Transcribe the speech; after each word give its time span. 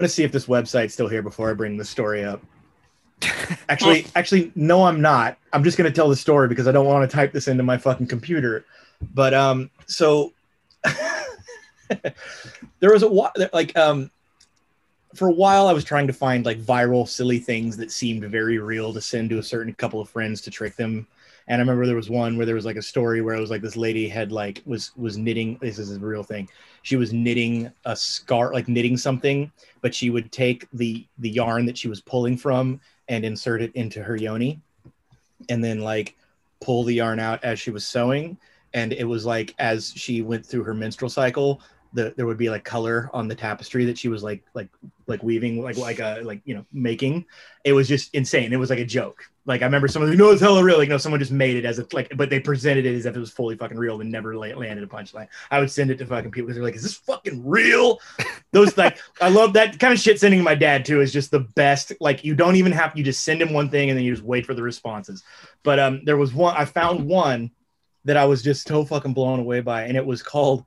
gonna 0.00 0.08
see 0.08 0.24
if 0.24 0.32
this 0.32 0.46
website's 0.46 0.94
still 0.94 1.08
here 1.08 1.22
before 1.22 1.50
I 1.50 1.54
bring 1.54 1.76
the 1.76 1.84
story 1.84 2.24
up. 2.24 2.42
Actually, 3.68 4.06
actually, 4.16 4.50
no, 4.54 4.84
I'm 4.84 5.02
not. 5.02 5.36
I'm 5.52 5.62
just 5.62 5.76
gonna 5.76 5.90
tell 5.90 6.08
the 6.08 6.16
story 6.16 6.48
because 6.48 6.66
I 6.66 6.72
don't 6.72 6.86
want 6.86 7.08
to 7.08 7.14
type 7.14 7.32
this 7.32 7.48
into 7.48 7.62
my 7.62 7.76
fucking 7.76 8.06
computer. 8.06 8.64
But 9.14 9.34
um, 9.34 9.70
so 9.86 10.32
there 12.80 12.92
was 12.92 13.02
a 13.02 13.08
while, 13.08 13.32
like 13.52 13.76
um, 13.76 14.10
for 15.14 15.28
a 15.28 15.32
while 15.32 15.66
I 15.66 15.72
was 15.72 15.84
trying 15.84 16.06
to 16.06 16.12
find 16.12 16.46
like 16.46 16.60
viral, 16.60 17.06
silly 17.06 17.38
things 17.38 17.76
that 17.76 17.90
seemed 17.90 18.24
very 18.24 18.58
real 18.58 18.92
to 18.94 19.00
send 19.00 19.30
to 19.30 19.38
a 19.38 19.42
certain 19.42 19.74
couple 19.74 20.00
of 20.00 20.08
friends 20.08 20.40
to 20.42 20.50
trick 20.50 20.76
them. 20.76 21.06
And 21.50 21.58
I 21.58 21.62
remember 21.62 21.84
there 21.84 21.96
was 21.96 22.08
one 22.08 22.36
where 22.36 22.46
there 22.46 22.54
was 22.54 22.64
like 22.64 22.76
a 22.76 22.82
story 22.82 23.22
where 23.22 23.34
it 23.34 23.40
was 23.40 23.50
like 23.50 23.60
this 23.60 23.76
lady 23.76 24.08
had 24.08 24.30
like 24.30 24.62
was 24.66 24.92
was 24.96 25.18
knitting. 25.18 25.58
This 25.60 25.80
is 25.80 25.90
a 25.96 25.98
real 25.98 26.22
thing. 26.22 26.48
She 26.82 26.94
was 26.94 27.12
knitting 27.12 27.72
a 27.84 27.96
scarf, 27.96 28.54
like 28.54 28.68
knitting 28.68 28.96
something, 28.96 29.50
but 29.80 29.92
she 29.92 30.10
would 30.10 30.30
take 30.30 30.68
the 30.72 31.04
the 31.18 31.28
yarn 31.28 31.66
that 31.66 31.76
she 31.76 31.88
was 31.88 32.00
pulling 32.00 32.36
from 32.36 32.80
and 33.08 33.24
insert 33.24 33.62
it 33.62 33.74
into 33.74 34.00
her 34.00 34.14
yoni, 34.14 34.60
and 35.48 35.62
then 35.62 35.80
like 35.80 36.16
pull 36.60 36.84
the 36.84 36.94
yarn 36.94 37.18
out 37.18 37.42
as 37.42 37.58
she 37.58 37.72
was 37.72 37.84
sewing. 37.84 38.38
And 38.72 38.92
it 38.92 39.04
was 39.04 39.26
like 39.26 39.52
as 39.58 39.92
she 39.96 40.22
went 40.22 40.46
through 40.46 40.62
her 40.62 40.74
menstrual 40.74 41.10
cycle, 41.10 41.60
the, 41.94 42.14
there 42.16 42.26
would 42.26 42.38
be 42.38 42.48
like 42.48 42.62
color 42.62 43.10
on 43.12 43.26
the 43.26 43.34
tapestry 43.34 43.84
that 43.86 43.98
she 43.98 44.06
was 44.06 44.22
like 44.22 44.44
like 44.54 44.68
like 45.06 45.22
weaving 45.22 45.62
like 45.62 45.76
like 45.76 45.98
a 45.98 46.20
like 46.22 46.40
you 46.44 46.54
know 46.54 46.64
making 46.72 47.24
it 47.64 47.72
was 47.72 47.88
just 47.88 48.14
insane. 48.14 48.52
It 48.52 48.58
was 48.58 48.70
like 48.70 48.78
a 48.78 48.84
joke. 48.84 49.24
Like 49.46 49.62
i 49.62 49.64
remember 49.64 49.88
someone 49.88 50.10
like 50.10 50.18
no 50.18 50.30
it's 50.30 50.40
hella 50.40 50.62
real. 50.62 50.78
Like 50.78 50.88
no 50.88 50.98
someone 50.98 51.18
just 51.18 51.32
made 51.32 51.56
it 51.56 51.64
as 51.64 51.78
a 51.78 51.86
like 51.92 52.12
but 52.16 52.30
they 52.30 52.40
presented 52.40 52.86
it 52.86 52.94
as 52.94 53.06
if 53.06 53.16
it 53.16 53.18
was 53.18 53.30
fully 53.30 53.56
fucking 53.56 53.76
real 53.76 54.00
and 54.00 54.10
never 54.10 54.36
la- 54.36 54.46
landed 54.46 54.84
a 54.84 54.86
punchline. 54.86 55.28
I 55.50 55.60
would 55.60 55.70
send 55.70 55.90
it 55.90 55.98
to 55.98 56.06
fucking 56.06 56.30
people 56.30 56.46
because 56.46 56.56
they're 56.56 56.64
like 56.64 56.74
is 56.74 56.82
this 56.82 56.94
fucking 56.94 57.46
real? 57.46 58.00
Those 58.52 58.76
like 58.76 58.98
i 59.20 59.28
love 59.28 59.52
that 59.54 59.78
kind 59.78 59.92
of 59.92 60.00
shit 60.00 60.20
sending 60.20 60.42
my 60.42 60.54
dad 60.54 60.84
too 60.84 61.00
is 61.00 61.12
just 61.12 61.30
the 61.30 61.40
best. 61.40 61.92
Like 62.00 62.24
you 62.24 62.34
don't 62.34 62.56
even 62.56 62.72
have 62.72 62.96
you 62.96 63.04
just 63.04 63.24
send 63.24 63.42
him 63.42 63.52
one 63.52 63.70
thing 63.70 63.90
and 63.90 63.98
then 63.98 64.04
you 64.04 64.14
just 64.14 64.24
wait 64.24 64.46
for 64.46 64.54
the 64.54 64.62
responses. 64.62 65.22
But 65.62 65.78
um 65.78 66.02
there 66.04 66.16
was 66.16 66.32
one 66.32 66.54
i 66.56 66.64
found 66.64 67.06
one 67.06 67.50
that 68.04 68.16
i 68.16 68.24
was 68.24 68.42
just 68.42 68.66
so 68.66 68.84
fucking 68.84 69.12
blown 69.12 69.40
away 69.40 69.60
by 69.60 69.84
and 69.84 69.96
it 69.96 70.04
was 70.04 70.22
called 70.22 70.64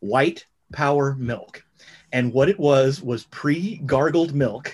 white 0.00 0.46
power 0.72 1.14
milk. 1.14 1.64
And 2.12 2.32
what 2.32 2.48
it 2.48 2.58
was 2.58 3.02
was 3.02 3.24
pre 3.24 3.78
gargled 3.86 4.34
milk. 4.34 4.72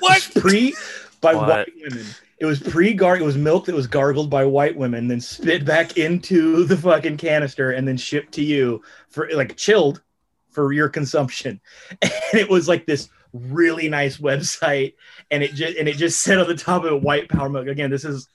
what? 0.00 0.30
Pre 0.36 0.74
by 1.20 1.34
What? 1.34 1.48
white 1.48 1.72
women. 1.82 2.06
It 2.38 2.46
was 2.46 2.60
pre 2.60 2.92
gar. 2.92 3.16
It 3.16 3.22
was 3.22 3.36
milk 3.36 3.66
that 3.66 3.74
was 3.74 3.86
gargled 3.86 4.28
by 4.28 4.44
white 4.44 4.76
women, 4.76 5.08
then 5.08 5.20
spit 5.20 5.64
back 5.64 5.96
into 5.96 6.64
the 6.64 6.76
fucking 6.76 7.16
canister, 7.16 7.70
and 7.70 7.86
then 7.86 7.96
shipped 7.96 8.32
to 8.34 8.42
you 8.42 8.82
for 9.08 9.30
like 9.32 9.56
chilled 9.56 10.02
for 10.50 10.72
your 10.72 10.88
consumption. 10.88 11.60
And 12.02 12.40
it 12.40 12.50
was 12.50 12.66
like 12.68 12.84
this 12.86 13.08
really 13.32 13.88
nice 13.88 14.18
website, 14.18 14.94
and 15.30 15.42
it 15.42 15.54
just 15.54 15.76
and 15.78 15.88
it 15.88 15.96
just 15.96 16.20
said 16.22 16.38
on 16.38 16.48
the 16.48 16.56
top 16.56 16.84
of 16.84 16.92
it, 16.92 17.02
"White 17.02 17.28
Power 17.28 17.48
Milk." 17.48 17.68
Again, 17.68 17.90
this 17.90 18.04
is 18.04 18.28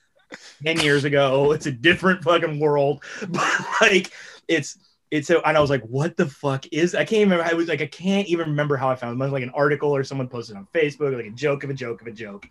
10 0.63 0.79
years 0.81 1.03
ago. 1.03 1.31
Oh, 1.33 1.51
it's 1.51 1.65
a 1.65 1.71
different 1.71 2.23
fucking 2.23 2.59
world. 2.59 3.03
But 3.27 3.65
like 3.81 4.11
it's 4.47 4.77
it's 5.11 5.27
so 5.27 5.41
and 5.41 5.57
I 5.57 5.59
was 5.59 5.69
like, 5.69 5.83
what 5.83 6.17
the 6.17 6.25
fuck 6.27 6.65
is 6.71 6.95
I 6.95 7.05
can't 7.05 7.29
remember 7.29 7.43
I 7.43 7.53
was 7.53 7.67
like 7.67 7.81
I 7.81 7.87
can't 7.87 8.27
even 8.27 8.49
remember 8.49 8.77
how 8.77 8.89
I 8.89 8.95
found 8.95 9.19
it. 9.19 9.25
It 9.25 9.31
like 9.31 9.43
an 9.43 9.51
article 9.51 9.95
or 9.95 10.03
someone 10.03 10.27
posted 10.27 10.57
on 10.57 10.67
Facebook, 10.73 11.15
like 11.15 11.25
a 11.25 11.31
joke 11.31 11.63
of 11.63 11.69
a 11.69 11.73
joke 11.73 12.01
of 12.01 12.07
a 12.07 12.11
joke. 12.11 12.47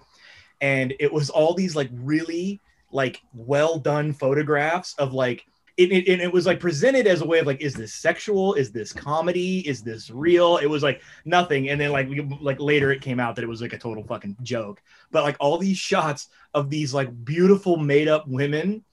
And 0.60 0.94
it 0.98 1.12
was 1.12 1.30
all 1.30 1.54
these 1.54 1.76
like 1.76 1.90
really 1.92 2.60
like 2.90 3.20
well 3.34 3.78
done 3.78 4.12
photographs 4.12 4.94
of 4.98 5.12
like 5.12 5.46
it, 5.78 5.92
it, 5.92 6.12
and 6.12 6.20
it 6.20 6.32
was 6.32 6.44
like 6.44 6.58
presented 6.58 7.06
as 7.06 7.20
a 7.20 7.24
way 7.24 7.38
of 7.38 7.46
like, 7.46 7.60
is 7.60 7.72
this 7.72 7.94
sexual? 7.94 8.54
Is 8.54 8.72
this 8.72 8.92
comedy? 8.92 9.60
Is 9.60 9.80
this 9.80 10.10
real? 10.10 10.56
It 10.56 10.66
was 10.66 10.82
like 10.82 11.00
nothing. 11.24 11.68
And 11.68 11.80
then 11.80 11.92
like 11.92 12.08
we, 12.08 12.20
like 12.40 12.58
later 12.58 12.90
it 12.90 13.00
came 13.00 13.20
out 13.20 13.36
that 13.36 13.44
it 13.44 13.48
was 13.48 13.62
like 13.62 13.72
a 13.72 13.78
total 13.78 14.02
fucking 14.02 14.36
joke. 14.42 14.82
But 15.12 15.22
like 15.22 15.36
all 15.38 15.56
these 15.56 15.78
shots 15.78 16.28
of 16.52 16.68
these 16.68 16.92
like 16.92 17.24
beautiful 17.24 17.76
made 17.76 18.08
up 18.08 18.26
women 18.26 18.84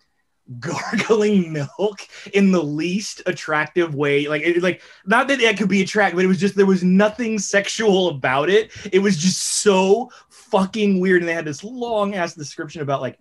gargling 0.60 1.52
milk 1.80 2.08
in 2.34 2.52
the 2.52 2.62
least 2.62 3.24
attractive 3.26 3.96
way 3.96 4.28
like 4.28 4.44
it 4.44 4.62
like 4.62 4.80
not 5.08 5.28
that 5.28 5.40
that 5.40 5.58
could 5.58 5.68
be 5.68 5.82
attractive 5.82 6.18
but 6.18 6.24
it 6.24 6.28
was 6.28 6.40
just 6.40 6.56
there 6.56 6.68
was 6.68 6.84
nothing 6.84 7.40
sexual 7.40 8.10
about 8.10 8.48
it 8.48 8.72
it 8.94 9.00
was 9.00 9.18
just 9.18 9.42
so 9.64 10.08
fucking 10.30 11.00
weird 11.00 11.24
and 11.24 11.28
they 11.28 11.34
had 11.34 11.46
this 11.46 11.64
long 11.64 12.14
ass 12.14 12.36
description 12.36 12.84
about 12.84 13.02
like 13.02 13.18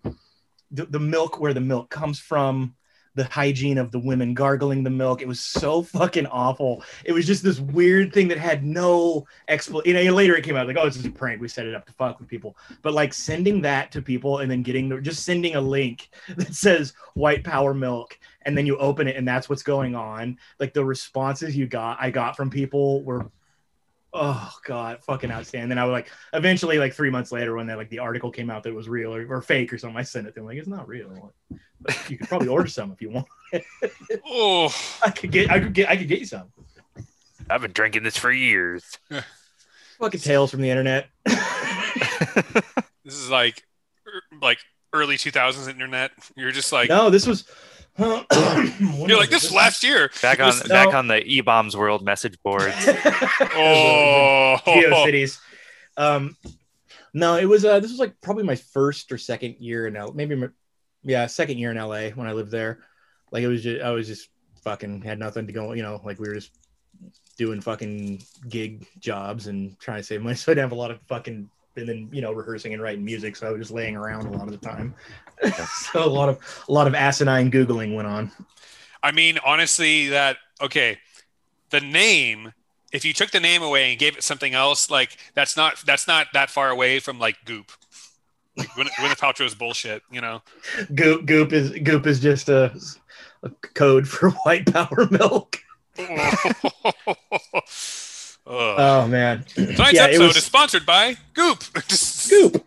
the, 0.70 0.84
the 0.84 1.00
milk 1.00 1.40
where 1.40 1.54
the 1.54 1.60
milk 1.62 1.88
comes 1.88 2.18
from 2.18 2.74
the 3.14 3.24
hygiene 3.24 3.78
of 3.78 3.92
the 3.92 3.98
women 3.98 4.34
gargling 4.34 4.82
the 4.82 4.90
milk. 4.90 5.22
It 5.22 5.28
was 5.28 5.40
so 5.40 5.82
fucking 5.82 6.26
awful. 6.26 6.82
It 7.04 7.12
was 7.12 7.26
just 7.26 7.42
this 7.42 7.60
weird 7.60 8.12
thing 8.12 8.28
that 8.28 8.38
had 8.38 8.64
no 8.64 9.26
explanation 9.48 9.84
you 9.84 10.10
know 10.10 10.14
later 10.14 10.36
it 10.36 10.44
came 10.44 10.56
out 10.56 10.66
like 10.66 10.76
oh 10.78 10.86
it's 10.86 10.96
just 10.96 11.08
a 11.08 11.10
prank. 11.10 11.40
We 11.40 11.48
set 11.48 11.66
it 11.66 11.74
up 11.74 11.86
to 11.86 11.92
fuck 11.92 12.18
with 12.18 12.28
people. 12.28 12.56
But 12.82 12.94
like 12.94 13.12
sending 13.12 13.60
that 13.62 13.92
to 13.92 14.02
people 14.02 14.38
and 14.38 14.50
then 14.50 14.62
getting 14.62 14.88
the, 14.88 15.00
just 15.00 15.24
sending 15.24 15.56
a 15.56 15.60
link 15.60 16.10
that 16.36 16.54
says 16.54 16.94
white 17.14 17.44
power 17.44 17.74
milk 17.74 18.18
and 18.42 18.56
then 18.56 18.66
you 18.66 18.76
open 18.78 19.08
it 19.08 19.16
and 19.16 19.26
that's 19.26 19.48
what's 19.48 19.62
going 19.62 19.94
on. 19.94 20.38
Like 20.58 20.74
the 20.74 20.84
responses 20.84 21.56
you 21.56 21.66
got 21.66 21.98
i 22.00 22.10
got 22.10 22.36
from 22.36 22.50
people 22.50 23.02
were 23.04 23.30
oh 24.12 24.52
god 24.64 25.02
fucking 25.04 25.30
outstanding. 25.30 25.68
Then 25.68 25.78
i 25.78 25.84
would 25.84 25.92
like 25.92 26.10
eventually 26.32 26.78
like 26.78 26.94
three 26.94 27.10
months 27.10 27.32
later 27.32 27.54
when 27.54 27.66
that 27.68 27.76
like 27.76 27.90
the 27.90 28.00
article 28.00 28.30
came 28.30 28.50
out 28.50 28.62
that 28.64 28.74
was 28.74 28.88
real 28.88 29.14
or, 29.14 29.26
or 29.28 29.42
fake 29.42 29.72
or 29.72 29.78
something 29.78 29.98
i 29.98 30.02
sent 30.02 30.26
it 30.26 30.30
to 30.30 30.40
them. 30.40 30.46
Like 30.46 30.58
it's 30.58 30.68
not 30.68 30.88
real 30.88 31.32
but 31.84 32.10
you 32.10 32.18
could 32.18 32.28
probably 32.28 32.48
order 32.48 32.66
some 32.68 32.90
if 32.92 33.00
you 33.00 33.10
want 33.10 33.26
Oh, 34.26 34.74
i 35.04 35.10
could 35.10 35.30
get 35.30 35.50
i 35.50 35.60
could 35.60 35.72
get 35.74 35.88
i 35.88 35.96
could 35.96 36.08
get 36.08 36.18
you 36.20 36.26
some 36.26 36.48
I've 37.50 37.60
been 37.60 37.72
drinking 37.72 38.04
this 38.04 38.16
for 38.16 38.32
years. 38.32 38.82
fucking 40.00 40.20
tales 40.20 40.50
from 40.50 40.60
the 40.62 40.70
internet 40.70 41.08
this 43.04 43.14
is 43.14 43.28
like, 43.30 43.62
er, 44.06 44.22
like 44.40 44.58
early 44.92 45.16
2000s 45.16 45.68
internet. 45.68 46.10
You're 46.36 46.52
just 46.52 46.72
like, 46.72 46.88
no 46.88 47.10
this 47.10 47.26
was 47.26 47.44
you're 47.98 49.18
like 49.18 49.30
this 49.30 49.52
last 49.52 49.84
year. 49.84 50.10
Back 50.22 50.40
on 50.40 50.46
was- 50.46 50.62
back 50.64 50.90
No. 50.90 50.98
on 50.98 51.06
the 51.06 51.22
E 51.24 51.40
Bombs 51.42 51.76
World 51.76 52.02
message 52.04 52.36
boards. 52.42 52.74
Oh, 52.86 54.56
GeoCities. 54.66 55.38
Um, 55.96 56.36
no, 57.12 57.36
it 57.36 57.44
was 57.44 57.64
uh, 57.64 57.78
this 57.78 57.90
was 57.92 58.00
like 58.00 58.14
probably 58.20 58.42
my 58.42 58.56
first 58.56 59.12
or 59.12 59.18
second 59.18 59.56
year 59.60 59.86
in 59.86 59.94
L. 59.96 60.12
Maybe 60.12 60.34
my- 60.34 60.48
yeah, 61.04 61.26
second 61.26 61.58
year 61.58 61.70
in 61.70 61.76
LA 61.76 62.08
when 62.10 62.26
I 62.26 62.32
lived 62.32 62.50
there. 62.50 62.80
Like 63.30 63.42
it 63.42 63.48
was 63.48 63.62
just 63.62 63.82
I 63.82 63.90
was 63.90 64.06
just 64.06 64.28
fucking 64.62 65.02
had 65.02 65.18
nothing 65.18 65.46
to 65.46 65.52
go. 65.52 65.72
You 65.72 65.82
know, 65.82 66.00
like 66.04 66.18
we 66.18 66.28
were 66.28 66.34
just 66.34 66.52
doing 67.36 67.60
fucking 67.60 68.22
gig 68.48 68.86
jobs 69.00 69.46
and 69.46 69.78
trying 69.78 69.98
to 69.98 70.04
save 70.04 70.22
money. 70.22 70.36
So 70.36 70.52
I'd 70.52 70.58
have 70.58 70.72
a 70.72 70.76
lot 70.76 70.90
of 70.90 71.00
fucking 71.02 71.48
and 71.76 71.88
then 71.88 72.08
you 72.12 72.22
know 72.22 72.32
rehearsing 72.32 72.72
and 72.72 72.82
writing 72.82 73.04
music. 73.04 73.36
So 73.36 73.46
I 73.46 73.50
was 73.50 73.60
just 73.60 73.70
laying 73.70 73.96
around 73.96 74.26
a 74.26 74.30
lot 74.30 74.46
of 74.46 74.52
the 74.52 74.66
time. 74.66 74.94
so 75.92 76.04
a 76.04 76.06
lot 76.06 76.28
of 76.28 76.64
a 76.68 76.72
lot 76.72 76.86
of 76.86 76.94
asinine 76.94 77.50
googling 77.50 77.94
went 77.94 78.08
on. 78.08 78.30
I 79.02 79.12
mean, 79.12 79.38
honestly, 79.44 80.08
that 80.08 80.38
okay. 80.60 80.98
The 81.70 81.80
name, 81.80 82.52
if 82.92 83.04
you 83.04 83.12
took 83.12 83.32
the 83.32 83.40
name 83.40 83.62
away 83.62 83.90
and 83.90 83.98
gave 83.98 84.16
it 84.16 84.22
something 84.22 84.54
else, 84.54 84.90
like 84.90 85.16
that's 85.34 85.56
not 85.56 85.82
that's 85.84 86.06
not 86.06 86.28
that 86.32 86.50
far 86.50 86.70
away 86.70 87.00
from 87.00 87.18
like 87.18 87.36
Goop. 87.44 87.72
Like 88.56 88.68
Gwyneth, 88.68 88.90
Gwyneth 88.92 89.18
Paltrow's 89.18 89.54
bullshit, 89.54 90.02
you 90.10 90.20
know. 90.20 90.42
Goop 90.94 91.26
goop 91.26 91.52
is 91.52 91.70
goop 91.70 92.06
is 92.06 92.20
just 92.20 92.48
a, 92.48 92.72
a 93.42 93.50
code 93.74 94.06
for 94.06 94.30
white 94.44 94.72
power 94.72 95.08
milk. 95.10 95.58
Oh 98.46 99.08
man. 99.08 99.44
Tonight's 99.54 99.94
yeah, 99.94 100.04
episode 100.04 100.26
was- 100.26 100.36
is 100.36 100.44
sponsored 100.44 100.84
by 100.84 101.16
Goop. 101.32 101.62
Scoop 101.88 102.66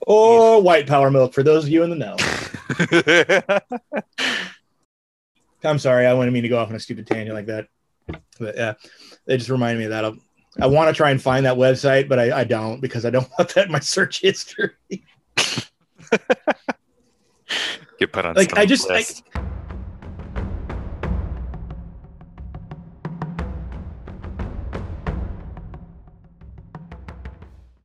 or 0.00 0.62
white 0.62 0.86
power 0.86 1.10
milk 1.10 1.34
for 1.34 1.42
those 1.42 1.64
of 1.64 1.70
you 1.70 1.82
in 1.82 1.90
the 1.90 1.96
know. 1.96 2.16
I'm 5.64 5.80
sorry, 5.80 6.06
I 6.06 6.12
wouldn't 6.14 6.32
mean 6.32 6.44
to 6.44 6.48
go 6.48 6.58
off 6.58 6.68
on 6.68 6.76
a 6.76 6.80
stupid 6.80 7.08
tangent 7.08 7.34
like 7.34 7.46
that, 7.46 7.66
but 8.38 8.56
yeah, 8.56 8.74
they 9.26 9.36
just 9.36 9.50
reminded 9.50 9.80
me 9.80 9.86
of 9.86 9.90
that. 9.90 10.04
I'll, 10.04 10.16
I 10.60 10.66
want 10.68 10.88
to 10.88 10.94
try 10.94 11.10
and 11.10 11.20
find 11.20 11.44
that 11.44 11.56
website, 11.56 12.08
but 12.08 12.20
I, 12.20 12.40
I 12.40 12.44
don't 12.44 12.80
because 12.80 13.04
I 13.04 13.10
don't 13.10 13.28
want 13.36 13.52
that 13.54 13.66
in 13.66 13.72
my 13.72 13.80
search 13.80 14.20
history. 14.20 14.70
Get 17.98 18.12
put 18.12 18.26
on 18.26 18.34
Like 18.34 18.56
I 18.56 18.66
just, 18.66 18.90
I. 18.90 19.22